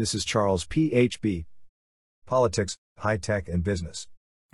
This 0.00 0.14
is 0.14 0.24
Charles 0.24 0.64
PHB. 0.64 1.44
Politics, 2.24 2.78
High 3.04 3.18
Tech 3.18 3.50
and 3.52 3.58
Business. 3.58 4.06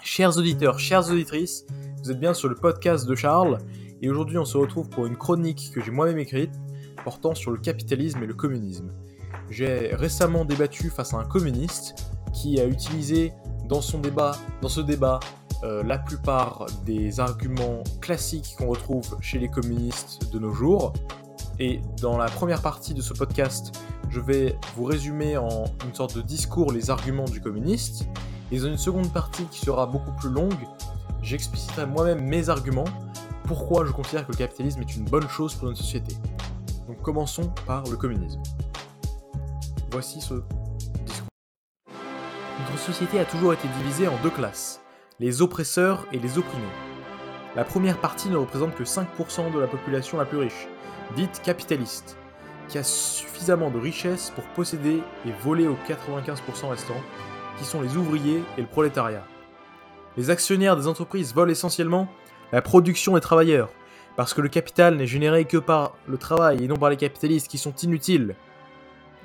Chers 0.02 0.36
auditeurs, 0.36 0.80
chères 0.80 1.08
auditrices, 1.08 1.64
vous 2.02 2.10
êtes 2.10 2.18
bien 2.18 2.34
sur 2.34 2.48
le 2.48 2.56
podcast 2.56 3.06
de 3.06 3.14
Charles 3.14 3.58
et 4.02 4.10
aujourd'hui 4.10 4.38
on 4.38 4.44
se 4.44 4.58
retrouve 4.58 4.88
pour 4.88 5.06
une 5.06 5.16
chronique 5.16 5.70
que 5.72 5.80
j'ai 5.80 5.92
moi-même 5.92 6.18
écrite 6.18 6.50
portant 7.04 7.36
sur 7.36 7.52
le 7.52 7.58
capitalisme 7.58 8.20
et 8.24 8.26
le 8.26 8.34
communisme. 8.34 8.90
J'ai 9.48 9.94
récemment 9.94 10.44
débattu 10.44 10.90
face 10.90 11.14
à 11.14 11.18
un 11.18 11.24
communiste 11.24 11.94
qui 12.34 12.58
a 12.58 12.66
utilisé 12.66 13.32
dans 13.68 13.80
son 13.80 14.00
débat, 14.00 14.32
dans 14.62 14.68
ce 14.68 14.80
débat, 14.80 15.20
euh, 15.62 15.84
la 15.84 15.98
plupart 15.98 16.66
des 16.84 17.20
arguments 17.20 17.84
classiques 18.00 18.56
qu'on 18.58 18.66
retrouve 18.66 19.16
chez 19.20 19.38
les 19.38 19.48
communistes 19.48 20.28
de 20.32 20.40
nos 20.40 20.52
jours. 20.52 20.92
Et 21.60 21.80
dans 22.02 22.18
la 22.18 22.26
première 22.26 22.60
partie 22.60 22.94
de 22.94 23.00
ce 23.00 23.14
podcast, 23.14 23.72
je 24.16 24.20
vais 24.22 24.58
vous 24.76 24.84
résumer 24.84 25.36
en 25.36 25.64
une 25.84 25.94
sorte 25.94 26.16
de 26.16 26.22
discours 26.22 26.72
les 26.72 26.88
arguments 26.88 27.26
du 27.26 27.38
communiste. 27.38 28.08
Et 28.50 28.58
dans 28.58 28.68
une 28.68 28.78
seconde 28.78 29.12
partie 29.12 29.44
qui 29.44 29.60
sera 29.60 29.84
beaucoup 29.84 30.12
plus 30.12 30.30
longue, 30.30 30.54
j'expliciterai 31.20 31.84
moi-même 31.84 32.24
mes 32.24 32.48
arguments, 32.48 32.86
pourquoi 33.44 33.84
je 33.84 33.92
considère 33.92 34.26
que 34.26 34.32
le 34.32 34.38
capitalisme 34.38 34.80
est 34.80 34.96
une 34.96 35.04
bonne 35.04 35.28
chose 35.28 35.54
pour 35.54 35.68
notre 35.68 35.80
société. 35.80 36.16
Donc 36.88 37.02
commençons 37.02 37.52
par 37.66 37.84
le 37.90 37.96
communisme. 37.98 38.40
Voici 39.90 40.22
ce 40.22 40.42
discours. 41.04 41.28
Notre 42.60 42.78
société 42.78 43.18
a 43.18 43.26
toujours 43.26 43.52
été 43.52 43.68
divisée 43.82 44.08
en 44.08 44.16
deux 44.22 44.30
classes, 44.30 44.80
les 45.20 45.42
oppresseurs 45.42 46.06
et 46.12 46.18
les 46.18 46.38
opprimés. 46.38 46.64
La 47.54 47.64
première 47.64 48.00
partie 48.00 48.30
ne 48.30 48.38
représente 48.38 48.74
que 48.76 48.84
5% 48.84 49.52
de 49.52 49.58
la 49.58 49.66
population 49.66 50.16
la 50.16 50.24
plus 50.24 50.38
riche, 50.38 50.68
dite 51.16 51.42
capitaliste, 51.44 52.16
qui 52.68 52.78
a 52.78 52.82
suffisamment 52.82 53.70
de 53.70 53.78
richesses 53.78 54.30
pour 54.34 54.44
posséder 54.44 55.02
et 55.26 55.32
voler 55.42 55.66
aux 55.66 55.78
95% 55.88 56.68
restants, 56.68 56.94
qui 57.58 57.64
sont 57.64 57.80
les 57.80 57.96
ouvriers 57.96 58.42
et 58.58 58.60
le 58.60 58.66
prolétariat. 58.66 59.24
Les 60.16 60.30
actionnaires 60.30 60.76
des 60.76 60.86
entreprises 60.86 61.34
volent 61.34 61.50
essentiellement 61.50 62.08
la 62.52 62.62
production 62.62 63.14
des 63.14 63.20
travailleurs, 63.20 63.70
parce 64.16 64.34
que 64.34 64.40
le 64.40 64.48
capital 64.48 64.96
n'est 64.96 65.06
généré 65.06 65.44
que 65.44 65.58
par 65.58 65.96
le 66.06 66.16
travail 66.16 66.64
et 66.64 66.68
non 66.68 66.76
par 66.76 66.90
les 66.90 66.96
capitalistes 66.96 67.48
qui 67.48 67.58
sont 67.58 67.74
inutiles. 67.74 68.34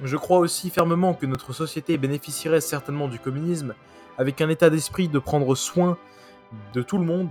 Je 0.04 0.18
crois 0.18 0.40
aussi 0.40 0.70
fermement 0.70 1.14
que 1.14 1.26
notre 1.26 1.54
société 1.54 1.98
bénéficierait 1.98 2.62
certainement 2.62 3.08
du 3.08 3.20
communisme 3.20 3.74
avec 4.18 4.42
un 4.42 4.50
état 4.50 4.70
d'esprit 4.70 5.08
de 5.08 5.20
prendre 5.20 5.56
soin 5.56 5.98
de 6.74 6.82
tout 6.82 6.98
le 6.98 7.06
monde, 7.06 7.30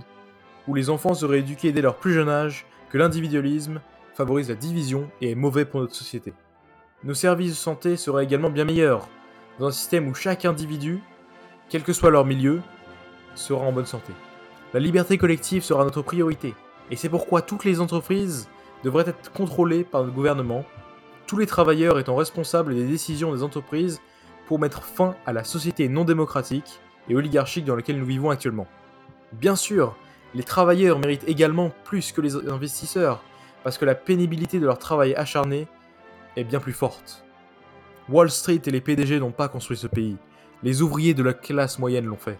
où 0.67 0.73
les 0.73 0.89
enfants 0.89 1.13
seraient 1.13 1.39
éduqués 1.39 1.71
dès 1.71 1.81
leur 1.81 1.97
plus 1.97 2.13
jeune 2.13 2.29
âge 2.29 2.65
que 2.89 2.97
l'individualisme 2.97 3.81
favorise 4.21 4.49
la 4.49 4.55
division 4.55 5.09
et 5.19 5.31
est 5.31 5.35
mauvais 5.35 5.65
pour 5.65 5.79
notre 5.79 5.95
société. 5.95 6.31
Nos 7.03 7.15
services 7.15 7.53
de 7.53 7.55
santé 7.55 7.97
seraient 7.97 8.23
également 8.23 8.51
bien 8.51 8.65
meilleurs, 8.65 9.09
dans 9.57 9.65
un 9.65 9.71
système 9.71 10.07
où 10.07 10.13
chaque 10.13 10.45
individu, 10.45 11.01
quel 11.69 11.81
que 11.81 11.91
soit 11.91 12.11
leur 12.11 12.23
milieu, 12.23 12.61
sera 13.33 13.65
en 13.65 13.71
bonne 13.71 13.87
santé. 13.87 14.13
La 14.75 14.79
liberté 14.79 15.17
collective 15.17 15.63
sera 15.63 15.83
notre 15.83 16.03
priorité, 16.03 16.53
et 16.91 16.95
c'est 16.95 17.09
pourquoi 17.09 17.41
toutes 17.41 17.65
les 17.65 17.81
entreprises 17.81 18.47
devraient 18.83 19.09
être 19.09 19.31
contrôlées 19.31 19.83
par 19.83 20.03
le 20.03 20.11
gouvernement, 20.11 20.65
tous 21.25 21.39
les 21.39 21.47
travailleurs 21.47 21.97
étant 21.97 22.15
responsables 22.15 22.75
des 22.75 22.85
décisions 22.85 23.33
des 23.33 23.41
entreprises 23.41 24.01
pour 24.45 24.59
mettre 24.59 24.83
fin 24.83 25.15
à 25.25 25.33
la 25.33 25.43
société 25.43 25.89
non 25.89 26.05
démocratique 26.05 26.79
et 27.09 27.15
oligarchique 27.15 27.65
dans 27.65 27.75
laquelle 27.75 27.97
nous 27.97 28.05
vivons 28.05 28.29
actuellement. 28.29 28.67
Bien 29.33 29.55
sûr, 29.55 29.95
les 30.35 30.43
travailleurs 30.43 30.99
méritent 30.99 31.27
également 31.27 31.71
plus 31.85 32.11
que 32.11 32.21
les 32.21 32.35
investisseurs, 32.35 33.23
parce 33.63 33.77
que 33.77 33.85
la 33.85 33.95
pénibilité 33.95 34.59
de 34.59 34.65
leur 34.65 34.77
travail 34.77 35.13
acharné 35.15 35.67
est 36.35 36.43
bien 36.43 36.59
plus 36.59 36.73
forte. 36.73 37.23
Wall 38.09 38.29
Street 38.29 38.61
et 38.65 38.71
les 38.71 38.81
PDG 38.81 39.19
n'ont 39.19 39.31
pas 39.31 39.47
construit 39.47 39.77
ce 39.77 39.87
pays, 39.87 40.17
les 40.63 40.81
ouvriers 40.81 41.13
de 41.13 41.23
la 41.23 41.33
classe 41.33 41.79
moyenne 41.79 42.05
l'ont 42.05 42.17
fait. 42.17 42.39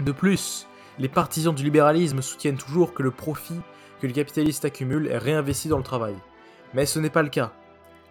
De 0.00 0.12
plus, 0.12 0.66
les 0.98 1.08
partisans 1.08 1.54
du 1.54 1.64
libéralisme 1.64 2.22
soutiennent 2.22 2.56
toujours 2.56 2.94
que 2.94 3.02
le 3.02 3.10
profit 3.10 3.60
que 4.00 4.06
les 4.06 4.12
capitalistes 4.12 4.64
accumulent 4.64 5.08
est 5.08 5.18
réinvesti 5.18 5.68
dans 5.68 5.78
le 5.78 5.84
travail. 5.84 6.14
Mais 6.74 6.86
ce 6.86 6.98
n'est 6.98 7.10
pas 7.10 7.22
le 7.22 7.28
cas. 7.28 7.52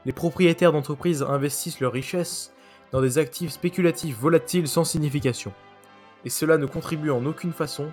Les 0.05 0.13
propriétaires 0.13 0.71
d'entreprises 0.71 1.23
investissent 1.23 1.79
leurs 1.79 1.91
richesses 1.91 2.53
dans 2.91 3.01
des 3.01 3.17
actifs 3.17 3.51
spéculatifs 3.51 4.17
volatiles 4.17 4.67
sans 4.67 4.83
signification. 4.83 5.53
Et 6.25 6.29
cela 6.29 6.57
ne 6.57 6.65
contribue 6.65 7.11
en 7.11 7.25
aucune 7.25 7.53
façon 7.53 7.91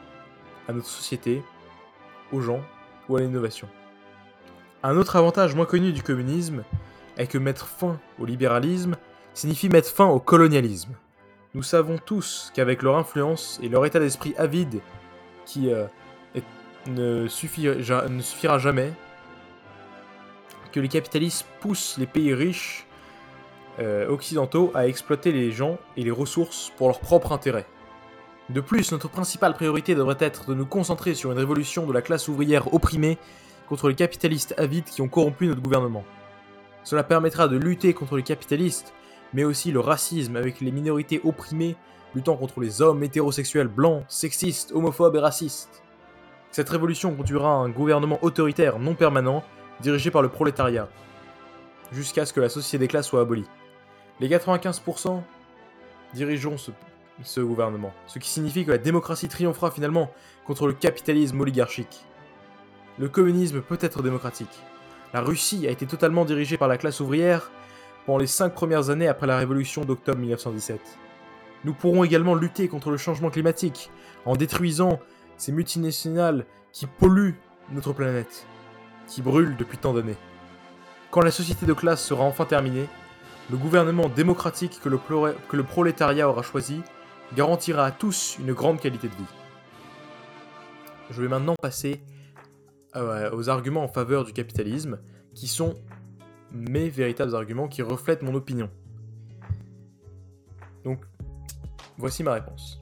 à 0.69 0.73
notre 0.73 0.87
société, 0.87 1.43
aux 2.33 2.41
gens 2.41 2.63
l'innovation. 3.19 3.69
Un 4.83 4.97
autre 4.97 5.17
avantage 5.17 5.55
moins 5.55 5.67
connu 5.67 5.93
du 5.93 6.03
communisme 6.03 6.63
est 7.17 7.27
que 7.27 7.39
mettre 7.39 7.67
fin 7.67 7.99
au 8.19 8.25
libéralisme 8.25 8.97
signifie 9.35 9.69
mettre 9.69 9.91
fin 9.91 10.07
au 10.07 10.21
colonialisme. 10.21 10.95
Nous 11.55 11.63
savons 11.63 11.99
tous 11.99 12.51
qu'avec 12.55 12.83
leur 12.83 12.97
influence 12.97 13.59
et 13.63 13.69
leur 13.69 13.85
état 13.85 13.99
d'esprit 13.99 14.35
avide, 14.39 14.81
qui 15.45 15.73
euh, 15.73 15.87
est, 16.35 16.45
ne, 16.87 17.27
suffira, 17.27 18.09
ne 18.09 18.23
suffira 18.23 18.59
jamais, 18.59 18.93
que 20.73 20.81
les 20.81 20.89
capitalistes 20.89 21.45
poussent 21.61 21.99
les 21.99 22.07
pays 22.07 22.33
riches 22.33 22.87
euh, 23.81 24.09
occidentaux 24.09 24.71
à 24.75 24.87
exploiter 24.87 25.33
les 25.33 25.53
gens 25.53 25.79
et 25.97 26.05
les 26.05 26.11
ressources 26.11 26.73
pour 26.77 26.89
leur 26.89 27.01
propre 27.01 27.33
intérêt. 27.33 27.67
De 28.51 28.61
plus, 28.61 28.91
notre 28.91 29.09
principale 29.09 29.55
priorité 29.55 29.95
devrait 29.95 30.17
être 30.19 30.47
de 30.49 30.55
nous 30.55 30.67
concentrer 30.67 31.15
sur 31.15 31.31
une 31.31 31.39
révolution 31.39 31.87
de 31.87 31.93
la 31.93 32.03
classe 32.03 32.27
ouvrière 32.27 32.75
opprimée 32.75 33.17
contre 33.69 33.89
les 33.89 33.95
capitalistes 33.95 34.55
avides 34.59 34.87
qui 34.87 35.03
ont 35.03 35.09
corrompu 35.09 35.47
notre 35.47 35.63
gouvernement. 35.63 36.05
Cela 36.83 37.05
permettra 37.05 37.47
de 37.47 37.57
lutter 37.57 37.95
contre 37.95 38.17
les 38.17 38.25
capitalistes, 38.25 38.93
mais 39.35 39.45
aussi 39.45 39.71
le 39.71 39.79
racisme 39.79 40.35
avec 40.35 40.61
les 40.61 40.73
minorités 40.73 41.21
opprimées, 41.23 41.77
luttant 42.13 42.37
contre 42.37 42.59
les 42.59 42.83
hommes 42.83 43.05
hétérosexuels 43.05 43.69
blancs, 43.69 44.03
sexistes, 44.09 44.73
homophobes 44.73 45.15
et 45.15 45.21
racistes. 45.21 45.85
Cette 46.51 46.71
révolution 46.71 47.15
conduira 47.15 47.53
à 47.53 47.59
un 47.59 47.69
gouvernement 47.69 48.19
autoritaire 48.23 48.81
non 48.81 48.97
permanent, 48.97 49.45
dirigé 49.81 50.11
par 50.11 50.23
le 50.23 50.29
prolétariat, 50.29 50.89
jusqu'à 51.93 52.27
ce 52.27 52.33
que 52.33 52.41
la 52.41 52.49
société 52.49 52.79
des 52.79 52.89
classes 52.89 53.07
soit 53.07 53.21
abolie. 53.21 53.47
Les 54.19 54.29
95% 54.29 55.23
dirigeront 56.15 56.59
ce 56.59 56.73
ce 57.23 57.41
gouvernement, 57.41 57.93
ce 58.07 58.19
qui 58.19 58.29
signifie 58.29 58.65
que 58.65 58.71
la 58.71 58.79
démocratie 58.79 59.29
triomphera 59.29 59.71
finalement 59.71 60.11
contre 60.47 60.67
le 60.67 60.73
capitalisme 60.73 61.41
oligarchique. 61.41 62.05
Le 62.99 63.09
communisme 63.09 63.61
peut 63.61 63.79
être 63.81 64.03
démocratique. 64.03 64.61
La 65.13 65.21
Russie 65.21 65.67
a 65.67 65.71
été 65.71 65.87
totalement 65.87 66.25
dirigée 66.25 66.57
par 66.57 66.69
la 66.69 66.77
classe 66.77 67.01
ouvrière 67.01 67.51
pendant 68.07 68.19
les 68.19 68.27
cinq 68.27 68.55
premières 68.55 68.91
années 68.91 69.09
après 69.09 69.27
la 69.27 69.37
révolution 69.37 69.85
d'octobre 69.85 70.19
1917. 70.19 70.81
Nous 71.65 71.75
pourrons 71.75 72.05
également 72.05 72.35
lutter 72.35 72.69
contre 72.69 72.91
le 72.91 72.97
changement 72.97 73.31
climatique 73.31 73.91
en 74.25 74.37
détruisant 74.37 75.01
ces 75.37 75.53
multinationales 75.53 76.47
qui 76.73 76.87
polluent 76.87 77.39
notre 77.73 77.93
planète, 77.93 78.47
qui 79.07 79.23
brûlent 79.23 79.57
depuis 79.57 79.79
tant 79.79 79.93
d'années. 79.93 80.17
Quand 81.11 81.21
la 81.21 81.31
société 81.31 81.67
de 81.67 81.73
classe 81.73 82.05
sera 82.05 82.23
enfin 82.25 82.45
terminée, 82.45 82.87
le 83.51 83.57
gouvernement 83.57 84.09
démocratique 84.09 84.81
que 84.83 84.89
le, 84.89 84.99
que 85.49 85.57
le 85.57 85.65
prolétariat 85.65 86.29
aura 86.29 86.43
choisi 86.43 86.83
garantira 87.35 87.85
à 87.87 87.91
tous 87.91 88.37
une 88.39 88.53
grande 88.53 88.81
qualité 88.81 89.09
de 89.09 89.15
vie. 89.15 89.25
Je 91.11 91.23
vais 91.23 91.29
maintenant 91.29 91.55
passer 91.61 92.03
euh, 92.97 93.31
aux 93.33 93.49
arguments 93.49 93.85
en 93.85 93.89
faveur 93.89 94.25
du 94.25 94.33
capitalisme, 94.33 94.99
qui 95.35 95.47
sont 95.47 95.75
mes 96.53 96.89
véritables 96.89 97.35
arguments 97.35 97.69
qui 97.69 97.83
reflètent 97.83 98.23
mon 98.23 98.35
opinion. 98.35 98.71
Donc, 100.85 101.05
voici 101.99 102.23
ma 102.23 102.33
réponse. 102.33 102.81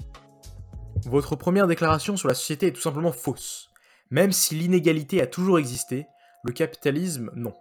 Votre 1.05 1.37
première 1.37 1.67
déclaration 1.67 2.17
sur 2.17 2.29
la 2.29 2.35
société 2.35 2.69
est 2.69 2.73
tout 2.73 2.81
simplement 2.81 3.13
fausse. 3.13 3.71
Même 4.11 4.33
si 4.33 4.55
l'inégalité 4.55 5.21
a 5.21 5.27
toujours 5.27 5.59
existé, 5.59 6.07
le 6.45 6.53
capitalisme, 6.53 7.31
non. 7.35 7.53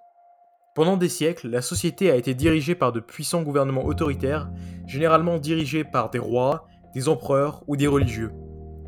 Pendant 0.76 0.96
des 0.96 1.10
siècles, 1.10 1.50
la 1.50 1.62
société 1.62 2.12
a 2.12 2.16
été 2.16 2.34
dirigée 2.34 2.76
par 2.76 2.92
de 2.92 3.00
puissants 3.00 3.42
gouvernements 3.42 3.86
autoritaires, 3.86 4.50
généralement 4.86 5.40
dirigés 5.40 5.84
par 5.84 6.10
des 6.10 6.20
rois, 6.20 6.68
des 6.94 7.10
empereurs 7.10 7.64
ou 7.68 7.76
des 7.76 7.88
religieux. 7.88 8.32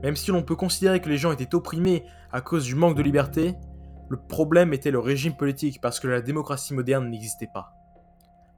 Même 0.03 0.15
si 0.15 0.31
l'on 0.31 0.43
peut 0.43 0.55
considérer 0.55 1.01
que 1.01 1.09
les 1.09 1.17
gens 1.17 1.31
étaient 1.31 1.55
opprimés 1.55 2.05
à 2.31 2.41
cause 2.41 2.65
du 2.65 2.75
manque 2.75 2.95
de 2.95 3.01
liberté, 3.01 3.55
le 4.09 4.17
problème 4.17 4.73
était 4.73 4.91
le 4.91 4.99
régime 4.99 5.35
politique 5.35 5.81
parce 5.81 5.99
que 5.99 6.07
la 6.07 6.21
démocratie 6.21 6.73
moderne 6.73 7.09
n'existait 7.09 7.49
pas. 7.53 7.73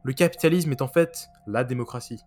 Le 0.03 0.13
capitalisme 0.13 0.71
est 0.71 0.81
en 0.81 0.87
fait 0.87 1.29
la 1.47 1.63
démocratie. 1.63 2.23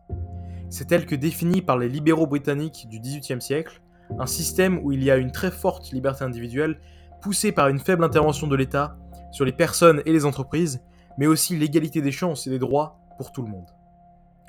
C'est 0.68 0.92
elle 0.92 1.06
que 1.06 1.14
définie 1.14 1.62
par 1.62 1.78
les 1.78 1.88
libéraux 1.88 2.26
britanniques 2.26 2.86
du 2.88 3.00
XVIIIe 3.00 3.40
siècle, 3.40 3.82
un 4.18 4.26
système 4.26 4.78
où 4.82 4.92
il 4.92 5.02
y 5.02 5.10
a 5.10 5.16
une 5.16 5.32
très 5.32 5.50
forte 5.50 5.90
liberté 5.92 6.24
individuelle 6.24 6.80
poussée 7.22 7.52
par 7.52 7.68
une 7.68 7.78
faible 7.78 8.04
intervention 8.04 8.46
de 8.46 8.56
l'État 8.56 8.96
sur 9.32 9.44
les 9.44 9.52
personnes 9.52 10.02
et 10.06 10.12
les 10.12 10.24
entreprises, 10.24 10.82
mais 11.18 11.26
aussi 11.26 11.56
l'égalité 11.56 12.02
des 12.02 12.12
chances 12.12 12.46
et 12.46 12.50
des 12.50 12.58
droits 12.58 12.98
pour 13.18 13.32
tout 13.32 13.42
le 13.42 13.48
monde. 13.48 13.66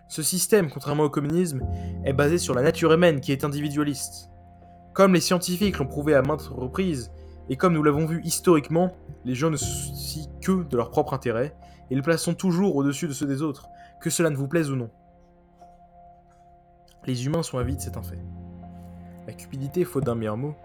Ce 0.07 0.22
système, 0.22 0.69
contrairement 0.69 1.04
au 1.04 1.10
communisme, 1.10 1.66
est 2.04 2.13
basé 2.13 2.38
sur 2.38 2.54
la 2.54 2.62
nature 2.62 2.94
humaine 2.94 3.22
qui 3.22 3.31
est 3.31 3.44
individualiste. 3.44 4.30
Comme 4.94 5.13
les 5.13 5.19
scientifiques 5.19 5.80
l'ont 5.80 5.88
prouvé 5.88 6.13
à 6.13 6.22
maintes 6.22 6.50
reprises, 6.52 7.12
et 7.50 7.57
comme 7.57 7.74
nous 7.74 7.84
l'avons 7.84 8.06
vu 8.06 8.22
historiquement, 8.24 8.94
les 9.24 9.36
gens 9.36 9.50
ne 9.50 9.57
se 9.57 9.66
soucient 9.66 10.31
que 10.42 10.63
de 10.63 10.78
leur 10.78 10.90
propre 10.90 11.13
intérêt, 11.13 11.56
et 11.90 11.96
ils 11.96 12.02
placeront 12.02 12.34
toujours 12.34 12.75
au-dessus 12.75 13.07
de 13.07 13.13
ceux 13.13 13.28
des 13.28 13.42
autres, 13.42 13.68
que 14.02 14.10
cela 14.10 14.30
ne 14.30 14.36
vous 14.36 14.48
plaise 14.48 14.72
ou 14.72 14.75
non. 14.75 14.90
Les 17.06 17.25
humains 17.25 17.44
sont 17.44 17.58
avides, 17.58 17.81
c'est 17.81 17.98
un 17.98 18.04
fait. 18.04 18.19
La 19.28 19.34
cupidité, 19.34 19.86
faute 19.86 20.06
d'un 20.06 20.16
meilleur 20.16 20.38
mot, 20.38 20.56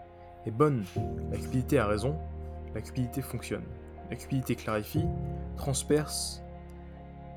est 0.47 0.51
bonne. 0.51 0.85
La 1.31 1.37
cupidité 1.37 1.79
a 1.79 1.87
raison, 1.87 2.17
la 2.75 2.81
cupidité 2.81 3.21
fonctionne. 3.21 3.65
La 4.11 4.17
cupidité 4.17 4.55
clarifie, 4.55 5.05
transperce 5.57 6.43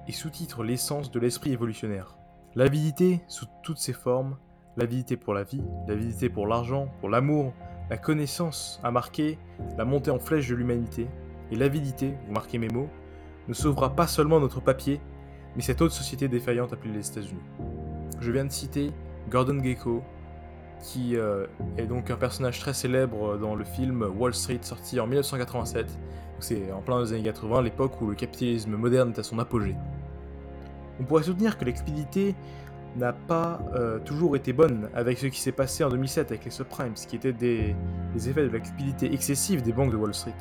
et 0.08 0.12
sous-titre 0.12 0.64
l'essence 0.64 1.12
de 1.12 1.20
l'esprit 1.20 1.52
évolutionnaire. 1.52 2.18
L'avidité, 2.56 3.22
sous 3.28 3.48
toutes 3.64 3.78
ses 3.78 3.94
formes, 3.94 4.38
l'avidité 4.78 5.18
pour 5.18 5.34
la 5.34 5.44
vie, 5.44 5.64
l'avidité 5.88 6.30
pour 6.30 6.48
l'argent, 6.48 6.88
pour 7.00 7.10
l'amour, 7.10 7.54
la 7.90 7.98
connaissance 7.98 8.80
a 8.84 8.92
marqué 8.92 9.38
la 9.78 9.86
montée 9.86 10.12
en 10.12 10.20
flèche 10.20 10.50
de 10.50 10.56
l'humanité, 10.56 11.08
et 11.52 11.56
l'avidité, 11.56 12.16
vous 12.26 12.34
marquez 12.34 12.58
mes 12.58 12.70
mots, 12.70 12.90
ne 13.48 13.54
sauvera 13.54 13.96
pas 13.96 14.08
seulement 14.08 14.40
notre 14.40 14.62
papier, 14.62 15.02
mais 15.56 15.62
cette 15.62 15.82
autre 15.82 15.94
société 15.94 16.28
défaillante 16.28 16.74
appelée 16.74 16.94
les 16.94 17.08
États-Unis. 17.08 17.42
Je 18.20 18.32
viens 18.32 18.46
de 18.46 18.52
citer 18.52 18.92
Gordon 19.30 19.62
Gekko, 19.62 20.04
qui 20.82 21.16
euh, 21.16 21.46
est 21.78 21.86
donc 21.86 22.10
un 22.10 22.18
personnage 22.18 22.60
très 22.60 22.74
célèbre 22.74 23.38
dans 23.38 23.56
le 23.56 23.64
film 23.64 24.04
Wall 24.18 24.34
Street 24.34 24.60
sorti 24.62 25.00
en 25.00 25.08
1987. 25.08 25.98
C'est 26.44 26.74
en 26.74 26.82
plein 26.82 27.02
des 27.02 27.14
années 27.14 27.24
80, 27.24 27.62
l'époque 27.62 28.02
où 28.02 28.08
le 28.08 28.16
capitalisme 28.16 28.76
moderne 28.76 29.14
est 29.16 29.20
à 29.20 29.24
son 29.24 29.40
apogée. 29.40 29.78
On 31.00 31.06
pourrait 31.06 31.24
soutenir 31.24 31.58
que 31.58 31.64
la 31.64 31.72
cupidité 31.72 32.36
n'a 32.98 33.14
pas 33.14 33.62
euh, 33.76 33.98
toujours 34.00 34.36
été 34.36 34.52
bonne 34.52 34.90
avec 34.94 35.20
ce 35.20 35.28
qui 35.28 35.40
s'est 35.40 35.54
passé 35.54 35.86
en 35.86 35.90
2007 35.90 36.32
avec 36.32 36.44
les 36.44 36.52
subprimes, 36.52 36.96
qui 36.96 37.16
étaient 37.16 37.32
des, 37.32 37.74
effets 38.18 38.46
de 38.46 38.52
la 38.52 38.60
cupidité 38.60 39.14
excessive 39.14 39.62
des 39.62 39.72
banques 39.72 39.94
de 39.94 39.96
Wall 39.96 40.14
Street. 40.14 40.36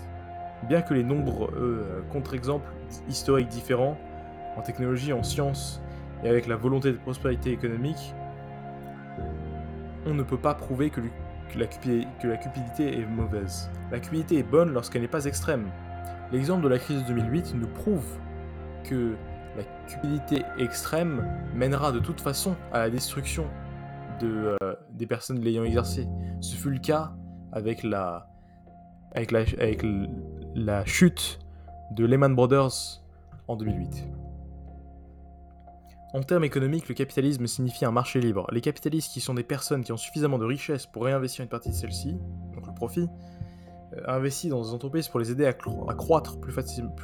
Bien 0.68 0.82
que 0.82 0.92
les 0.92 1.04
nombreux 1.04 1.52
euh, 1.56 2.00
contre-exemples 2.10 2.68
historiques 3.08 3.48
différents, 3.48 3.96
en 4.56 4.62
technologie, 4.62 5.12
en 5.12 5.22
sciences 5.22 5.80
et 6.24 6.28
avec 6.28 6.48
la 6.48 6.56
volonté 6.56 6.90
de 6.90 6.96
prospérité 6.96 7.52
économique, 7.52 8.12
on 10.04 10.14
ne 10.14 10.24
peut 10.24 10.36
pas 10.36 10.54
prouver 10.54 10.90
que 10.90 11.00
la 11.56 11.66
cupidité 11.68 12.98
est 12.98 13.06
mauvaise. 13.06 13.70
La 13.92 14.00
cupidité 14.00 14.38
est 14.38 14.42
bonne 14.42 14.72
lorsqu'elle 14.72 15.02
n'est 15.02 15.08
pas 15.08 15.26
extrême. 15.26 15.68
L'exemple 16.32 16.64
de 16.64 16.68
la 16.68 16.78
crise 16.78 17.02
de 17.02 17.08
2008 17.08 17.54
nous 17.56 17.68
prouve 17.68 18.06
que 18.84 19.16
la 19.54 19.64
cupidité 19.86 20.44
extrême 20.58 21.28
mènera 21.54 21.92
de 21.92 21.98
toute 21.98 22.22
façon 22.22 22.56
à 22.72 22.78
la 22.78 22.90
destruction 22.90 23.44
de, 24.18 24.56
euh, 24.62 24.74
des 24.92 25.06
personnes 25.06 25.40
l'ayant 25.40 25.64
exercé. 25.64 26.08
Ce 26.40 26.56
fut 26.56 26.70
le 26.70 26.78
cas 26.78 27.12
avec 27.52 27.82
la, 27.82 28.28
avec 29.14 29.30
la, 30.54 30.84
chute 30.86 31.38
de 31.90 32.06
Lehman 32.06 32.34
Brothers 32.34 33.02
en 33.46 33.56
2008. 33.56 34.08
En 36.14 36.22
termes 36.22 36.44
économiques, 36.44 36.88
le 36.88 36.94
capitalisme 36.94 37.46
signifie 37.46 37.84
un 37.84 37.90
marché 37.90 38.20
libre. 38.20 38.46
Les 38.52 38.60
capitalistes, 38.62 39.12
qui 39.12 39.20
sont 39.20 39.34
des 39.34 39.42
personnes 39.42 39.84
qui 39.84 39.92
ont 39.92 39.98
suffisamment 39.98 40.38
de 40.38 40.46
richesse 40.46 40.86
pour 40.86 41.04
réinvestir 41.04 41.42
une 41.42 41.48
partie 41.48 41.70
de 41.70 41.74
celle-ci, 41.74 42.16
donc 42.54 42.66
le 42.66 42.74
profit, 42.74 43.08
euh, 43.94 44.02
investissent 44.06 44.50
dans 44.50 44.62
des 44.62 44.74
entreprises 44.74 45.08
pour 45.08 45.20
les 45.20 45.30
aider 45.30 45.46
à, 45.46 45.52
croître 45.52 46.38
plus, 46.40 46.54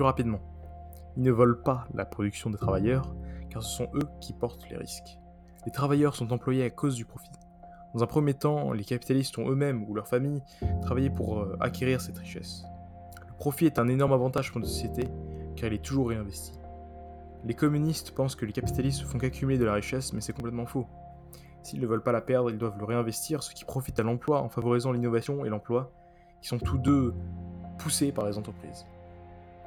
rapidement. 0.01 0.41
Ils 1.17 1.23
ne 1.23 1.33
volent 1.33 1.63
pas 1.65 1.87
la 1.95 2.05
production 2.05 2.51
des 2.51 2.59
travailleurs, 2.59 3.15
car 3.51 3.63
ce 3.63 3.77
sont 3.77 3.89
eux 3.95 4.09
qui 4.21 4.33
portent 4.33 4.69
les 4.71 4.77
risques. 4.77 5.19
Les 5.67 5.73
travailleurs 5.73 6.15
sont 6.15 6.33
employés 6.33 6.65
à 6.65 6.71
cause 6.71 6.95
du 6.95 7.05
profit. 7.05 7.31
Dans 7.95 8.03
un 8.03 8.07
premier 8.07 8.35
temps, 8.35 8.73
les 8.73 8.85
capitalistes 8.85 9.39
ont 9.39 9.51
eux-mêmes 9.51 9.85
ou 9.89 9.95
leurs 9.95 10.09
familles 10.09 10.43
travaillé 10.83 11.11
pour 11.11 11.41
euh, 11.41 11.57
acquérir 11.61 12.01
cette 12.01 12.19
richesse. 12.19 12.65
Le 13.27 13.35
profit 13.37 13.67
est 13.67 13.79
un 13.79 13.89
énorme 13.89 14.13
avantage 14.13 14.51
pour 14.51 14.61
une 14.61 14.67
société, 14.67 15.09
car 15.57 15.69
il 15.69 15.75
est 15.75 15.85
toujours 15.85 16.09
réinvesti. 16.09 16.53
Les 17.45 17.55
communistes 17.55 18.11
pensent 18.13 18.35
que 18.35 18.45
les 18.45 18.53
capitalistes 18.53 19.03
ne 19.03 19.07
font 19.07 19.19
qu'accumuler 19.19 19.59
de 19.59 19.65
la 19.65 19.75
richesse, 19.75 20.13
mais 20.13 20.21
c'est 20.21 20.33
complètement 20.33 20.67
faux. 20.67 20.87
S'ils 21.63 21.81
ne 21.81 21.87
veulent 21.87 22.03
pas 22.03 22.13
la 22.13 22.21
perdre, 22.21 22.51
ils 22.51 22.59
doivent 22.59 22.79
le 22.79 22.85
réinvestir, 22.85 23.43
ce 23.43 23.55
qui 23.55 23.65
profite 23.65 23.99
à 24.01 24.03
l'emploi 24.03 24.43
en 24.43 24.49
favorisant 24.49 24.93
l'innovation 24.93 25.45
et 25.45 25.49
l'emploi, 25.49 25.93
qui 26.41 26.49
sont 26.49 26.59
tous 26.59 26.79
deux 26.79 27.15
poussés 27.79 28.13
par 28.13 28.27
les 28.27 28.39
entreprises. 28.39 28.87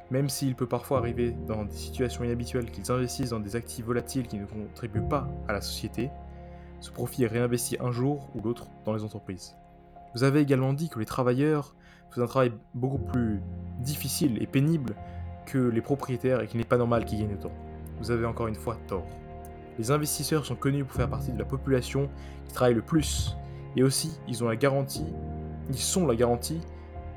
Même 0.10 0.30
s'il 0.30 0.56
peut 0.56 0.68
parfois 0.68 0.98
arriver 0.98 1.32
dans 1.48 1.64
des 1.64 1.76
situations 1.76 2.24
inhabituelles 2.24 2.70
qu'ils 2.70 2.92
investissent 2.92 3.30
dans 3.30 3.40
des 3.40 3.56
actifs 3.56 3.86
volatiles 3.86 4.28
qui 4.28 4.38
ne 4.38 4.46
contribuent 4.46 5.08
pas 5.08 5.30
à 5.48 5.54
la 5.54 5.62
société, 5.62 6.12
ce 6.82 6.92
profit 6.92 7.24
est 7.24 7.28
réinvesti 7.28 7.78
un 7.80 7.92
jour 7.92 8.30
ou 8.36 8.42
l'autre 8.42 8.68
dans 8.84 8.94
les 8.94 9.04
entreprises. 9.04 9.56
Vous 10.14 10.24
avez 10.24 10.42
également 10.42 10.74
dit 10.74 10.90
que 10.90 11.00
les 11.00 11.06
travailleurs 11.06 11.76
font 12.10 12.22
un 12.22 12.28
travail 12.28 12.52
beaucoup 12.74 12.98
plus 12.98 13.42
difficile 13.80 14.42
et 14.42 14.48
pénible 14.48 14.96
que 15.46 15.58
les 15.58 15.82
propriétaires 15.82 16.42
et 16.42 16.48
qu'il 16.48 16.60
n'est 16.60 16.66
pas 16.66 16.78
normal 16.78 17.06
qu'ils 17.06 17.20
gagnent 17.20 17.36
autant. 17.36 17.54
Vous 18.00 18.12
avez 18.12 18.26
encore 18.26 18.48
une 18.48 18.56
fois 18.56 18.78
tort. 18.88 19.08
Les 19.78 19.92
investisseurs 19.92 20.46
sont 20.46 20.56
connus 20.56 20.84
pour 20.84 20.96
faire 20.96 21.10
partie 21.10 21.32
de 21.32 21.40
la 21.40 21.46
population 21.46 22.10
qui 22.46 22.54
travaille 22.54 22.74
le 22.74 22.82
plus, 22.82 23.38
et 23.78 23.84
aussi 23.84 24.20
ils 24.28 24.44
ont 24.44 24.50
la 24.50 24.58
garantie, 24.58 25.06
ils 25.74 25.80
sont 25.80 26.08
la 26.08 26.16
garantie 26.16 26.62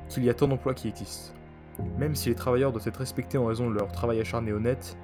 qu'il 0.09 0.25
y 0.25 0.31
a 0.31 0.35
tant 0.35 0.49
d'emplois 0.49 0.75
qui 0.75 0.89
existent. 0.89 1.33
Même 1.99 2.15
si 2.15 2.29
les 2.29 2.35
travailleurs 2.35 2.73
doivent 2.73 2.87
être 2.87 2.99
respectés 2.99 3.39
en 3.39 3.47
raison 3.47 3.69
de 3.69 3.75
leur 3.75 3.91
travail 3.91 4.21
acharné 4.21 4.51
et 4.51 4.53
honnête, 4.53 4.97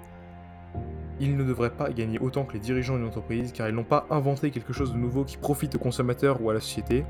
ils 1.18 1.36
ne 1.36 1.44
devraient 1.44 1.70
pas 1.70 1.90
gagner 1.90 2.18
autant 2.18 2.44
que 2.44 2.54
les 2.54 2.60
dirigeants 2.60 2.96
d'une 2.96 3.06
entreprise 3.06 3.52
car 3.52 3.68
ils 3.68 3.74
n'ont 3.74 3.84
pas 3.84 4.06
inventé 4.10 4.50
quelque 4.50 4.72
chose 4.72 4.92
de 4.92 4.98
nouveau 4.98 5.24
qui 5.24 5.36
profite 5.36 5.74
aux 5.74 5.78
consommateurs 5.78 6.40
ou 6.40 6.50
à 6.50 6.54
la 6.54 6.60
société, 6.60 7.04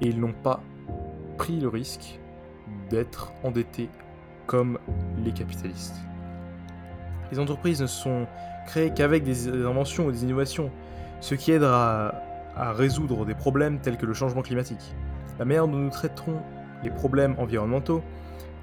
et 0.00 0.06
ils 0.06 0.20
n'ont 0.20 0.32
pas 0.32 0.60
pris 1.36 1.58
le 1.60 1.68
risque 1.68 2.18
d'être 2.90 3.32
endettés 3.42 3.88
comme 4.46 4.78
les 5.24 5.32
capitalistes. 5.32 5.96
Les 7.32 7.38
entreprises 7.38 7.80
ne 7.80 7.86
sont 7.86 8.26
créées 8.66 8.92
qu'avec 8.92 9.24
des 9.24 9.48
inventions 9.48 10.06
ou 10.06 10.12
des 10.12 10.24
innovations, 10.24 10.70
ce 11.20 11.34
qui 11.34 11.52
aide 11.52 11.64
à, 11.64 12.20
résoudre 12.56 13.24
des 13.26 13.34
problèmes 13.34 13.80
tels 13.80 13.96
que 13.96 14.06
le 14.06 14.14
changement 14.14 14.42
climatique. 14.42 14.94
La 15.38 15.44
manière 15.44 15.66
dont 15.66 15.76
nous 15.76 15.90
traiterons 15.90 16.40
les 16.82 16.90
problèmes 16.90 17.34
environnementaux 17.38 18.02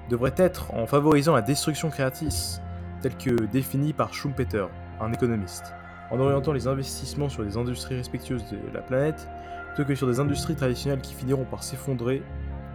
devrait 0.08 0.34
être 0.36 0.72
en 0.74 0.86
favorisant 0.86 1.34
la 1.34 1.42
destruction 1.42 1.90
créatrice, 1.90 2.60
telle 3.00 3.16
que 3.16 3.30
définie 3.46 3.92
par 3.92 4.14
Schumpeter, 4.14 4.66
un 5.00 5.12
économiste, 5.12 5.74
en 6.10 6.18
orientant 6.18 6.52
les 6.52 6.66
investissements 6.66 7.28
sur 7.28 7.44
des 7.44 7.56
industries 7.56 7.96
respectueuses 7.96 8.44
de 8.50 8.58
la 8.72 8.80
planète, 8.80 9.28
plutôt 9.74 9.88
que 9.88 9.94
sur 9.94 10.06
des 10.06 10.20
industries 10.20 10.56
traditionnelles 10.56 11.00
qui 11.00 11.14
finiront 11.14 11.44
par 11.44 11.62
s'effondrer 11.62 12.22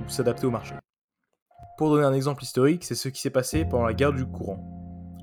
ou 0.04 0.10
s'adapter 0.10 0.46
au 0.46 0.52
marché. 0.52 0.76
Pour 1.78 1.92
donner 1.92 2.06
un 2.06 2.14
exemple 2.14 2.44
historique, 2.44 2.84
c'est 2.84 2.96
ce 2.96 3.10
qui 3.10 3.22
s'est 3.22 3.30
passé 3.30 3.66
pendant 3.66 3.86
la 3.86 3.94
guerre 3.94 4.14
du 4.14 4.26
courant. 4.26 4.64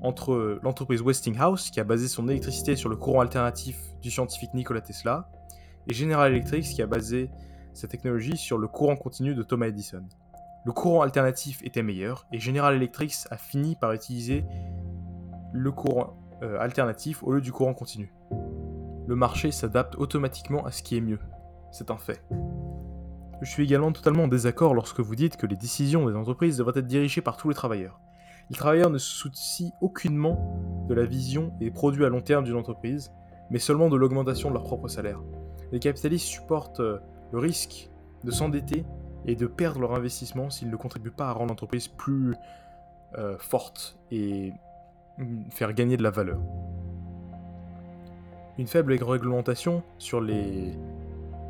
Entre 0.01 0.59
l'entreprise 0.63 1.01
Westinghouse, 1.01 1.69
qui 1.69 1.79
a 1.79 1.83
basé 1.83 2.07
son 2.07 2.29
électricité 2.29 2.75
sur 2.75 2.89
le 2.89 2.95
courant 2.95 3.21
alternatif 3.21 3.77
du 4.01 4.11
scientifique 4.11 4.53
Nikola 4.53 4.81
Tesla, 4.81 5.29
et 5.87 5.93
General 5.93 6.31
Electric, 6.31 6.63
qui 6.63 6.81
a 6.81 6.87
basé 6.87 7.29
sa 7.75 7.87
technologie 7.87 8.37
sur 8.37 8.57
le 8.57 8.67
courant 8.67 8.95
continu 8.95 9.35
de 9.35 9.43
Thomas 9.43 9.67
Edison. 9.67 10.03
Le 10.65 10.71
courant 10.71 11.01
alternatif 11.01 11.61
était 11.63 11.83
meilleur, 11.83 12.25
et 12.31 12.39
General 12.39 12.73
Electric 12.73 13.13
a 13.29 13.37
fini 13.37 13.75
par 13.75 13.93
utiliser 13.93 14.45
le 15.53 15.71
courant 15.71 16.17
euh, 16.41 16.59
alternatif 16.59 17.23
au 17.23 17.33
lieu 17.33 17.41
du 17.41 17.51
courant 17.51 17.73
continu. 17.73 18.13
Le 19.07 19.15
marché 19.15 19.51
s'adapte 19.51 19.95
automatiquement 19.95 20.65
à 20.65 20.71
ce 20.71 20.81
qui 20.81 20.97
est 20.97 21.01
mieux. 21.01 21.19
C'est 21.71 21.91
un 21.91 21.97
fait. 21.97 22.23
Je 23.41 23.49
suis 23.49 23.63
également 23.63 23.91
totalement 23.91 24.23
en 24.23 24.27
désaccord 24.27 24.73
lorsque 24.73 25.01
vous 25.01 25.15
dites 25.15 25.37
que 25.37 25.45
les 25.45 25.55
décisions 25.55 26.07
des 26.07 26.15
entreprises 26.15 26.57
devraient 26.57 26.79
être 26.79 26.87
dirigées 26.87 27.21
par 27.21 27.37
tous 27.37 27.49
les 27.49 27.55
travailleurs. 27.55 27.99
Les 28.49 28.55
travailleurs 28.55 28.89
ne 28.89 28.97
se 28.97 29.11
soucient 29.11 29.71
aucunement 29.81 30.85
de 30.87 30.93
la 30.93 31.05
vision 31.05 31.53
et 31.59 31.65
des 31.65 31.71
produits 31.71 32.05
à 32.05 32.09
long 32.09 32.21
terme 32.21 32.43
d'une 32.43 32.55
entreprise, 32.55 33.11
mais 33.49 33.59
seulement 33.59 33.89
de 33.89 33.97
l'augmentation 33.97 34.49
de 34.49 34.53
leur 34.53 34.63
propre 34.63 34.87
salaire. 34.87 35.21
Les 35.71 35.79
capitalistes 35.79 36.27
supportent 36.27 36.79
euh, 36.79 36.99
le 37.31 37.39
risque 37.39 37.89
de 38.23 38.31
s'endetter 38.31 38.85
et 39.25 39.35
de 39.35 39.47
perdre 39.47 39.79
leur 39.79 39.95
investissement 39.95 40.49
s'ils 40.49 40.69
ne 40.69 40.75
contribuent 40.75 41.11
pas 41.11 41.29
à 41.29 41.31
rendre 41.31 41.49
l'entreprise 41.49 41.87
plus 41.87 42.35
euh, 43.17 43.37
forte 43.37 43.97
et 44.11 44.51
mm, 45.17 45.49
faire 45.49 45.73
gagner 45.73 45.97
de 45.97 46.03
la 46.03 46.11
valeur. 46.11 46.39
Une 48.57 48.67
faible 48.67 48.93
réglementation 48.93 49.83
sur 49.97 50.21
les 50.21 50.73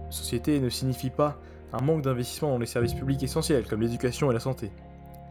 sociétés 0.10 0.60
ne 0.60 0.70
signifie 0.70 1.10
pas 1.10 1.38
un 1.74 1.82
manque 1.82 2.02
d'investissement 2.02 2.50
dans 2.50 2.58
les 2.58 2.66
services 2.66 2.94
publics 2.94 3.22
essentiels 3.22 3.68
comme 3.68 3.82
l'éducation 3.82 4.32
et 4.32 4.34
la 4.34 4.40
santé. 4.40 4.72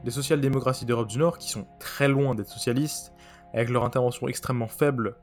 Les 0.04 0.10
social-démocraties 0.10 0.84
d'Europe 0.84 1.08
du 1.08 1.18
Nord, 1.18 1.38
qui 1.38 1.50
sont 1.50 1.66
très 1.78 2.08
loin 2.08 2.34
d'être 2.34 2.48
socialistes, 2.48 3.12
avec 3.54 3.70
leur 3.70 3.84
intervention 3.84 4.28
extrêmement 4.28 4.68
faible 4.68 5.16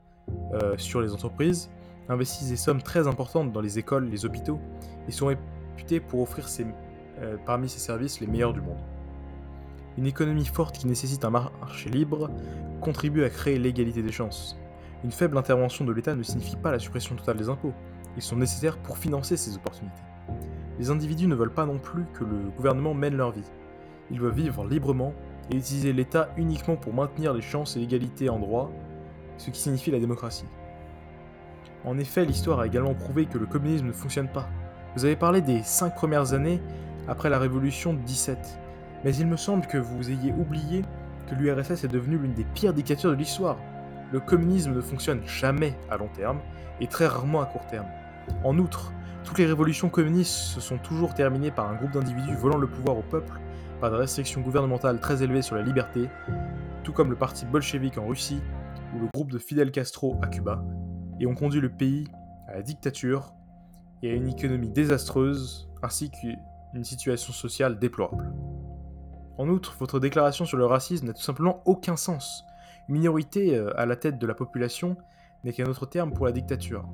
euh, 0.54 0.76
sur 0.76 1.00
les 1.00 1.12
entreprises, 1.12 1.70
investissent 2.08 2.50
des 2.50 2.56
sommes 2.56 2.82
très 2.82 3.06
importantes 3.06 3.52
dans 3.52 3.60
les 3.60 3.78
écoles, 3.78 4.08
les 4.08 4.24
hôpitaux, 4.24 4.58
et 5.08 5.12
sont 5.12 5.26
réputés 5.26 6.00
pour 6.00 6.20
offrir 6.20 6.46
euh, 7.20 7.36
parmi 7.44 7.68
ces 7.68 7.78
services 7.78 8.20
les 8.20 8.26
meilleurs 8.26 8.52
du 8.52 8.60
monde. 8.60 8.80
Une 9.98 10.06
économie 10.06 10.46
forte 10.46 10.78
qui 10.78 10.86
nécessite 10.86 11.24
un 11.24 11.30
marché 11.30 11.90
libre 11.90 12.30
contribue 12.80 13.24
à 13.24 13.30
créer 13.30 13.58
l'égalité 13.58 14.02
des 14.02 14.12
chances. 14.12 14.58
Une 15.04 15.12
faible 15.12 15.36
intervention 15.36 15.84
de 15.84 15.92
l'État 15.92 16.14
ne 16.14 16.22
signifie 16.22 16.56
pas 16.56 16.70
la 16.70 16.78
suppression 16.78 17.14
totale 17.14 17.36
des 17.36 17.48
impôts, 17.48 17.74
ils 18.16 18.22
sont 18.22 18.36
nécessaires 18.36 18.78
pour 18.78 18.98
financer 18.98 19.36
ces 19.36 19.56
opportunités. 19.56 20.02
Les 20.78 20.90
individus 20.90 21.26
ne 21.26 21.34
veulent 21.34 21.52
pas 21.52 21.66
non 21.66 21.78
plus 21.78 22.04
que 22.14 22.24
le 22.24 22.50
gouvernement 22.56 22.94
mène 22.94 23.16
leur 23.16 23.32
vie. 23.32 23.50
Ils 24.10 24.20
veulent 24.20 24.32
vivre 24.32 24.66
librement 24.66 25.14
et 25.50 25.56
utiliser 25.56 25.92
l'État 25.92 26.30
uniquement 26.36 26.76
pour 26.76 26.94
maintenir 26.94 27.32
les 27.34 27.42
chances 27.42 27.76
et 27.76 27.80
l'égalité 27.80 28.28
en 28.28 28.38
droit, 28.38 28.70
ce 29.38 29.50
qui 29.50 29.60
signifie 29.60 29.90
la 29.90 29.98
démocratie. 29.98 30.46
En 31.84 31.98
effet, 31.98 32.24
l'histoire 32.24 32.60
a 32.60 32.66
également 32.66 32.94
prouvé 32.94 33.26
que 33.26 33.38
le 33.38 33.46
communisme 33.46 33.86
ne 33.86 33.92
fonctionne 33.92 34.28
pas. 34.28 34.48
Vous 34.94 35.04
avez 35.04 35.16
parlé 35.16 35.40
des 35.40 35.62
5 35.62 35.94
premières 35.94 36.32
années 36.32 36.60
après 37.08 37.30
la 37.30 37.38
révolution 37.38 37.92
de 37.92 37.98
17, 38.00 38.58
mais 39.04 39.14
il 39.16 39.26
me 39.26 39.36
semble 39.36 39.66
que 39.66 39.78
vous 39.78 40.10
ayez 40.10 40.32
oublié 40.32 40.84
que 41.26 41.34
l'URSS 41.34 41.84
est 41.84 41.92
devenue 41.92 42.18
l'une 42.18 42.34
des 42.34 42.44
pires 42.44 42.74
dictatures 42.74 43.10
de 43.10 43.16
l'histoire. 43.16 43.56
Le 44.12 44.20
communisme 44.20 44.74
ne 44.74 44.80
fonctionne 44.80 45.22
jamais 45.26 45.74
à 45.90 45.96
long 45.96 46.08
terme 46.14 46.38
et 46.80 46.86
très 46.86 47.06
rarement 47.06 47.40
à 47.40 47.46
court 47.46 47.66
terme. 47.66 47.86
En 48.44 48.58
outre, 48.58 48.92
toutes 49.24 49.38
les 49.38 49.46
révolutions 49.46 49.88
communistes 49.88 50.30
se 50.32 50.60
sont 50.60 50.78
toujours 50.78 51.14
terminées 51.14 51.50
par 51.50 51.68
un 51.68 51.74
groupe 51.74 51.92
d'individus 51.92 52.36
volant 52.36 52.58
le 52.58 52.66
pouvoir 52.66 52.98
au 52.98 53.02
peuple, 53.02 53.40
par 53.80 53.90
des 53.90 53.96
restrictions 53.96 54.40
gouvernementales 54.40 55.00
très 55.00 55.22
élevées 55.22 55.42
sur 55.42 55.56
la 55.56 55.62
liberté, 55.62 56.08
tout 56.84 56.92
comme 56.92 57.10
le 57.10 57.16
parti 57.16 57.46
bolchevique 57.46 57.98
en 57.98 58.06
Russie 58.06 58.40
ou 58.94 59.00
le 59.00 59.08
groupe 59.12 59.32
de 59.32 59.38
Fidel 59.38 59.72
Castro 59.72 60.18
à 60.22 60.26
Cuba, 60.26 60.62
et 61.22 61.26
ont 61.26 61.34
conduit 61.34 61.60
le 61.60 61.70
pays 61.70 62.08
à 62.48 62.54
la 62.54 62.62
dictature 62.62 63.32
et 64.02 64.10
à 64.10 64.14
une 64.14 64.28
économie 64.28 64.70
désastreuse 64.70 65.70
ainsi 65.82 66.10
qu'une 66.10 66.84
situation 66.84 67.32
sociale 67.32 67.78
déplorable. 67.78 68.32
En 69.38 69.48
outre, 69.48 69.76
votre 69.78 70.00
déclaration 70.00 70.44
sur 70.44 70.58
le 70.58 70.66
racisme 70.66 71.06
n'a 71.06 71.12
tout 71.12 71.22
simplement 71.22 71.62
aucun 71.64 71.96
sens. 71.96 72.44
Une 72.88 72.96
minorité 72.96 73.56
euh, 73.56 73.70
à 73.80 73.86
la 73.86 73.94
tête 73.96 74.18
de 74.18 74.26
la 74.26 74.34
population 74.34 74.96
n'est 75.44 75.52
qu'un 75.52 75.66
autre 75.66 75.86
terme 75.86 76.12
pour 76.12 76.26
la 76.26 76.32
dictature. 76.32 76.88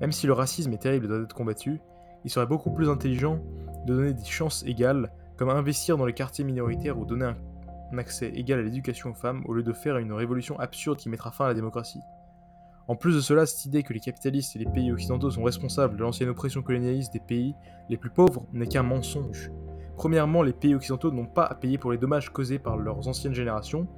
Même 0.00 0.12
si 0.12 0.26
le 0.26 0.32
racisme 0.32 0.72
est 0.72 0.78
terrible 0.78 1.04
et 1.04 1.08
doit 1.08 1.20
être 1.20 1.34
combattu, 1.34 1.80
il 2.24 2.30
serait 2.30 2.46
beaucoup 2.46 2.72
plus 2.72 2.88
intelligent 2.88 3.40
de 3.86 3.94
donner 3.94 4.14
des 4.14 4.24
chances 4.24 4.64
égales, 4.66 5.12
comme 5.36 5.50
investir 5.50 5.98
dans 5.98 6.06
les 6.06 6.14
quartiers 6.14 6.44
minoritaires 6.44 6.98
ou 6.98 7.04
donner 7.04 7.26
un 7.92 7.98
accès 7.98 8.30
égal 8.30 8.58
à 8.58 8.62
l'éducation 8.62 9.10
aux 9.10 9.14
femmes, 9.14 9.44
au 9.46 9.52
lieu 9.52 9.62
de 9.62 9.72
faire 9.72 9.98
une 9.98 10.12
révolution 10.12 10.58
absurde 10.58 10.98
qui 10.98 11.10
mettra 11.10 11.30
fin 11.30 11.44
à 11.44 11.48
la 11.48 11.54
démocratie. 11.54 12.00
En 12.88 12.94
plus 12.94 13.16
de 13.16 13.20
cela, 13.20 13.46
cette 13.46 13.64
idée 13.64 13.82
que 13.82 13.92
les 13.92 14.00
capitalistes 14.00 14.54
et 14.54 14.60
les 14.60 14.70
pays 14.70 14.92
occidentaux 14.92 15.30
sont 15.30 15.42
responsables 15.42 15.96
de 15.96 16.02
l'ancienne 16.02 16.28
oppression 16.28 16.62
colonialiste 16.62 17.12
des 17.12 17.20
pays 17.20 17.54
les 17.88 17.96
plus 17.96 18.10
pauvres 18.10 18.46
n'est 18.52 18.68
qu'un 18.68 18.84
mensonge. 18.84 19.50
Premièrement, 19.96 20.42
les 20.42 20.52
pays 20.52 20.74
occidentaux 20.74 21.10
n'ont 21.10 21.26
pas 21.26 21.44
à 21.44 21.54
payer 21.54 21.78
pour 21.78 21.90
les 21.90 21.98
dommages 21.98 22.30
causés 22.32 22.60
par 22.60 22.76
leurs 22.76 23.08
anciennes 23.08 23.34
générations, 23.34 23.88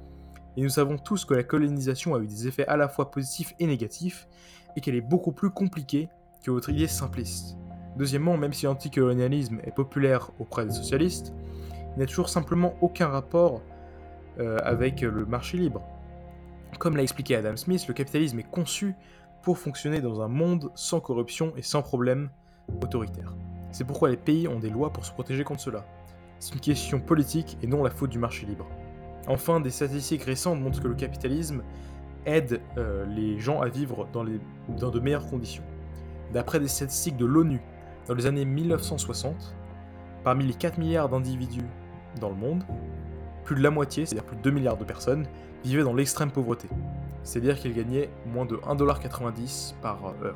et 0.57 0.63
nous 0.63 0.69
savons 0.69 0.97
tous 0.97 1.23
que 1.23 1.35
la 1.35 1.43
colonisation 1.43 2.15
a 2.15 2.19
eu 2.19 2.25
des 2.25 2.47
effets 2.47 2.65
à 2.67 2.77
la 2.77 2.87
fois 2.87 3.11
positifs 3.11 3.53
et 3.59 3.67
négatifs, 3.67 4.27
et 4.75 4.81
qu'elle 4.81 4.95
est 4.95 5.01
beaucoup 5.01 5.33
plus 5.33 5.51
compliquée 5.51 6.09
que 6.43 6.49
votre 6.49 6.69
idée 6.69 6.87
simpliste. 6.87 7.57
Deuxièmement, 7.95 8.37
même 8.37 8.53
si 8.53 8.65
l'anticolonialisme 8.65 9.59
est 9.63 9.75
populaire 9.75 10.31
auprès 10.39 10.65
des 10.65 10.71
socialistes, 10.71 11.33
il 11.95 11.99
n'a 11.99 12.05
toujours 12.05 12.29
simplement 12.29 12.73
aucun 12.81 13.07
rapport 13.07 13.61
euh, 14.39 14.57
avec 14.63 15.01
le 15.01 15.25
marché 15.25 15.57
libre. 15.57 15.83
Comme 16.77 16.95
l'a 16.95 17.03
expliqué 17.03 17.35
Adam 17.35 17.55
Smith, 17.57 17.87
le 17.87 17.93
capitalisme 17.93 18.39
est 18.39 18.49
conçu 18.49 18.95
pour 19.41 19.57
fonctionner 19.57 20.01
dans 20.01 20.21
un 20.21 20.27
monde 20.27 20.71
sans 20.75 20.99
corruption 20.99 21.53
et 21.57 21.61
sans 21.61 21.81
problème 21.81 22.29
autoritaire. 22.81 23.35
C'est 23.71 23.85
pourquoi 23.85 24.09
les 24.09 24.17
pays 24.17 24.47
ont 24.47 24.59
des 24.59 24.69
lois 24.69 24.91
pour 24.91 25.05
se 25.05 25.11
protéger 25.11 25.43
contre 25.43 25.61
cela. 25.61 25.85
C'est 26.39 26.53
une 26.53 26.61
question 26.61 26.99
politique 26.99 27.57
et 27.61 27.67
non 27.67 27.83
la 27.83 27.89
faute 27.89 28.09
du 28.09 28.19
marché 28.19 28.45
libre. 28.45 28.67
Enfin, 29.27 29.59
des 29.59 29.69
statistiques 29.69 30.23
récentes 30.23 30.59
montrent 30.59 30.81
que 30.81 30.87
le 30.87 30.95
capitalisme 30.95 31.63
aide 32.25 32.61
euh, 32.77 33.05
les 33.05 33.39
gens 33.39 33.61
à 33.61 33.67
vivre 33.67 34.07
dans, 34.13 34.25
dans 34.77 34.89
de 34.89 34.99
meilleures 34.99 35.27
conditions. 35.27 35.63
D'après 36.33 36.59
des 36.59 36.67
statistiques 36.67 37.17
de 37.17 37.25
l'ONU, 37.25 37.61
dans 38.07 38.13
les 38.13 38.25
années 38.25 38.45
1960, 38.45 39.55
parmi 40.23 40.45
les 40.45 40.53
4 40.53 40.77
milliards 40.77 41.09
d'individus 41.09 41.65
dans 42.19 42.29
le 42.29 42.35
monde, 42.35 42.63
plus 43.49 43.55
de 43.55 43.63
la 43.63 43.71
moitié, 43.71 44.05
c'est-à-dire 44.05 44.25
plus 44.25 44.37
de 44.37 44.43
2 44.43 44.51
milliards 44.51 44.77
de 44.77 44.83
personnes, 44.83 45.25
vivaient 45.63 45.81
dans 45.81 45.95
l'extrême 45.95 46.29
pauvreté. 46.29 46.67
C'est-à-dire 47.23 47.57
qu'ils 47.57 47.73
gagnaient 47.73 48.11
moins 48.31 48.45
de 48.45 48.57
1,90$ 48.57 49.73
par 49.81 49.97
heure. 50.21 50.35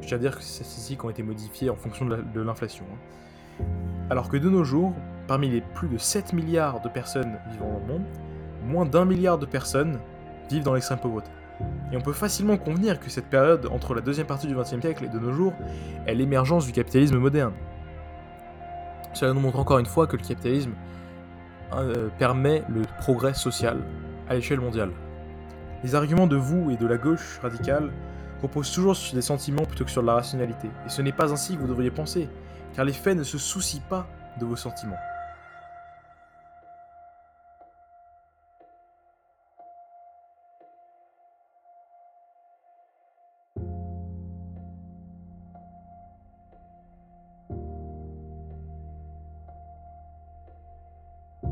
Je 0.00 0.08
tiens 0.08 0.16
à 0.16 0.20
dire 0.20 0.38
que 0.38 0.42
ces 0.42 0.64
statistiques 0.64 1.04
ont 1.04 1.10
été 1.10 1.22
modifiées 1.22 1.68
en 1.68 1.76
fonction 1.76 2.06
de 2.06 2.40
l'inflation. 2.40 2.86
Hein. 2.90 3.64
Alors 4.08 4.30
que 4.30 4.38
de 4.38 4.48
nos 4.48 4.64
jours, 4.64 4.94
parmi 5.26 5.50
les 5.50 5.60
plus 5.60 5.88
de 5.88 5.98
7 5.98 6.32
milliards 6.32 6.80
de 6.80 6.88
personnes 6.88 7.36
vivant 7.50 7.72
dans 7.72 7.78
le 7.78 7.92
monde, 7.92 8.06
moins 8.64 8.86
d'un 8.86 9.04
milliard 9.04 9.36
de 9.36 9.44
personnes 9.44 9.98
vivent 10.50 10.64
dans 10.64 10.72
l'extrême 10.72 10.98
pauvreté. 10.98 11.30
Et 11.92 11.96
on 11.98 12.00
peut 12.00 12.14
facilement 12.14 12.56
convenir 12.56 13.00
que 13.00 13.10
cette 13.10 13.26
période 13.26 13.66
entre 13.66 13.92
la 13.92 14.00
deuxième 14.00 14.26
partie 14.26 14.46
du 14.46 14.54
XXe 14.54 14.80
siècle 14.80 15.04
et 15.04 15.08
de 15.08 15.18
nos 15.18 15.34
jours 15.34 15.52
est 16.06 16.14
l'émergence 16.14 16.64
du 16.64 16.72
capitalisme 16.72 17.18
moderne. 17.18 17.52
Cela 19.12 19.34
nous 19.34 19.40
montre 19.40 19.58
encore 19.58 19.78
une 19.78 19.84
fois 19.84 20.06
que 20.06 20.16
le 20.16 20.22
capitalisme 20.22 20.72
euh, 21.74 22.08
permet 22.18 22.62
le 22.68 22.82
progrès 22.98 23.34
social 23.34 23.78
à 24.28 24.34
l'échelle 24.34 24.60
mondiale. 24.60 24.90
Les 25.82 25.94
arguments 25.94 26.26
de 26.26 26.36
vous 26.36 26.70
et 26.70 26.76
de 26.76 26.86
la 26.86 26.98
gauche 26.98 27.38
radicale 27.42 27.90
reposent 28.42 28.72
toujours 28.72 28.96
sur 28.96 29.14
des 29.14 29.22
sentiments 29.22 29.64
plutôt 29.64 29.84
que 29.84 29.90
sur 29.90 30.02
de 30.02 30.06
la 30.06 30.14
rationalité, 30.14 30.68
et 30.86 30.88
ce 30.88 31.02
n'est 31.02 31.12
pas 31.12 31.32
ainsi 31.32 31.56
que 31.56 31.60
vous 31.60 31.68
devriez 31.68 31.90
penser, 31.90 32.28
car 32.74 32.84
les 32.84 32.92
faits 32.92 33.16
ne 33.16 33.22
se 33.22 33.38
soucient 33.38 33.82
pas 33.88 34.06
de 34.38 34.46
vos 34.46 34.56
sentiments. 34.56 34.98